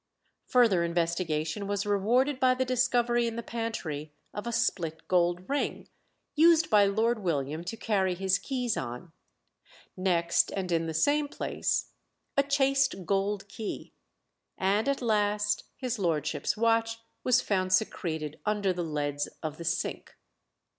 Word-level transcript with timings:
Further 0.47 0.83
investigation 0.83 1.67
was 1.67 1.85
rewarded 1.85 2.39
by 2.39 2.55
the 2.55 2.65
discovery 2.65 3.27
in 3.27 3.35
the 3.35 3.43
pantry 3.43 4.11
of 4.33 4.47
a 4.47 4.51
split 4.51 5.07
gold 5.07 5.47
ring, 5.47 5.89
used 6.33 6.71
by 6.71 6.85
Lord 6.87 7.19
William 7.19 7.63
to 7.65 7.77
carry 7.77 8.15
his 8.15 8.39
keys 8.39 8.75
on; 8.75 9.11
next, 9.95 10.51
and 10.55 10.71
in 10.71 10.87
the 10.87 10.95
same 10.95 11.27
place, 11.27 11.91
a 12.35 12.41
chased 12.41 13.05
gold 13.05 13.47
key; 13.47 13.93
and 14.57 14.89
at 14.89 15.03
last 15.03 15.65
his 15.77 15.99
lordship's 15.99 16.57
watch 16.57 16.97
was 17.23 17.39
found 17.39 17.71
secreted 17.71 18.39
under 18.43 18.73
the 18.73 18.81
leads 18.83 19.27
of 19.43 19.59
the 19.59 19.65
sink. 19.65 20.15